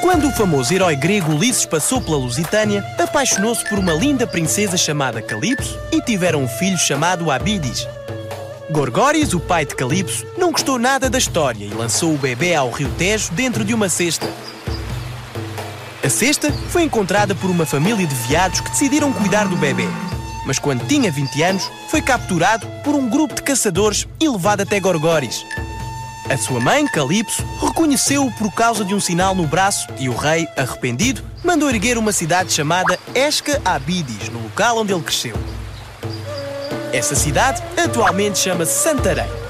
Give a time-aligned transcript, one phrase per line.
[0.00, 5.20] Quando o famoso herói grego Ulisses passou pela Lusitânia, apaixonou-se por uma linda princesa chamada
[5.20, 7.88] Calipso e tiveram um filho chamado Abidis.
[8.70, 12.70] Gorgóris, o pai de Calipso, não gostou nada da história e lançou o bebê ao
[12.70, 14.28] rio Tejo dentro de uma cesta.
[16.04, 19.88] A cesta foi encontrada por uma família de veados que decidiram cuidar do bebê.
[20.46, 24.78] Mas quando tinha 20 anos, foi capturado por um grupo de caçadores e levado até
[24.80, 25.44] Gorgóris.
[26.30, 30.46] A sua mãe, Calipso, reconheceu-o por causa de um sinal no braço e o rei,
[30.56, 35.34] arrependido, mandou erguer uma cidade chamada Esca Abidis, no local onde ele cresceu.
[36.92, 39.49] Essa cidade atualmente chama-se Santarém.